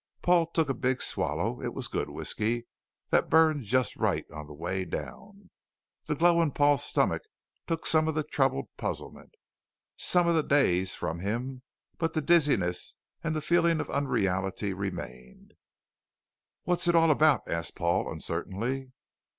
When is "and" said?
13.23-13.35